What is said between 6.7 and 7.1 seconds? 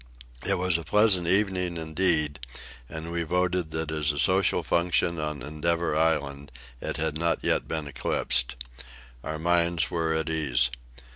it